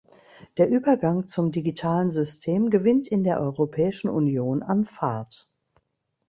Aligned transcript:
Der 0.57 0.67
Übergang 0.67 1.27
zum 1.27 1.51
digitalen 1.51 2.09
System 2.09 2.71
gewinnt 2.71 3.07
in 3.07 3.23
der 3.23 3.39
Europäischen 3.39 4.09
Union 4.09 4.63
an 4.63 4.83
Fahrt. 4.83 5.47